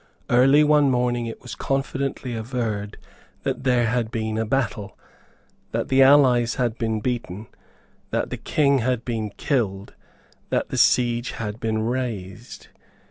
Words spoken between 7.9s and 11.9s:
that the King had been killed, that the siege had been